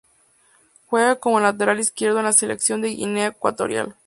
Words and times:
Juega 0.87 1.17
como 1.17 1.39
lateral 1.39 1.79
izquierdo 1.79 2.17
en 2.17 2.25
la 2.25 2.33
selección 2.33 2.81
de 2.81 2.87
Guinea 2.89 3.27
Ecuatorial. 3.27 3.95